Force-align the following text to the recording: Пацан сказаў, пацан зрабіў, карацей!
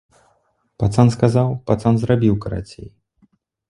Пацан 0.85 1.07
сказаў, 1.17 1.47
пацан 1.71 1.93
зрабіў, 2.03 2.43
карацей! 2.45 2.87